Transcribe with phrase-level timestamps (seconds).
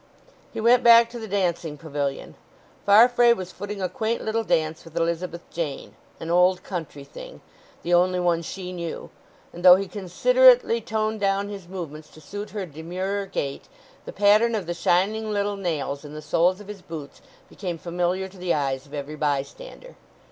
[0.51, 2.33] He went back to the dancing pavilion.
[2.87, 7.39] Farfrae was footing a quaint little dance with Elizabeth Jane—an old country thing,
[7.83, 9.11] the only one she knew,
[9.53, 13.65] and though he considerately toned down his movements to suit her demurer gait,
[14.05, 18.27] the pattern of the shining little nails in the soles of his boots became familiar
[18.27, 19.93] to the eyes of every bystander.